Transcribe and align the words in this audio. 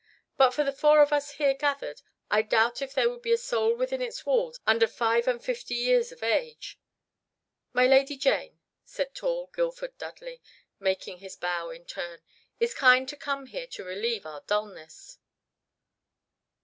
But 0.35 0.55
for 0.55 0.63
the 0.63 0.73
four 0.73 1.03
of 1.03 1.13
us 1.13 1.33
here 1.33 1.53
gathered 1.53 2.01
I 2.31 2.41
doubt 2.41 2.81
if 2.81 2.91
there 2.95 3.15
be 3.19 3.31
a 3.33 3.37
soul 3.37 3.75
within 3.75 4.01
its 4.01 4.25
walls 4.25 4.59
under 4.65 4.87
five 4.87 5.27
and 5.27 5.39
fifty 5.45 5.75
years 5.75 6.11
of 6.11 6.23
age." 6.23 6.79
"My 7.71 7.85
Lady 7.85 8.17
Jane," 8.17 8.59
said 8.83 9.13
tall 9.13 9.51
Guildford 9.53 9.95
Dudley, 9.99 10.41
making 10.79 11.19
his 11.19 11.35
bow 11.35 11.69
in 11.69 11.85
turn, 11.85 12.23
"is 12.59 12.73
kind 12.73 13.07
to 13.09 13.15
come 13.15 13.45
here 13.45 13.67
to 13.67 13.83
relieve 13.83 14.25
our 14.25 14.41
dulness." 14.47 15.19